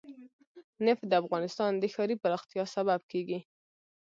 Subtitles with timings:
[0.85, 3.39] نفت د افغانستان د ښاري پراختیا سبب کېږي.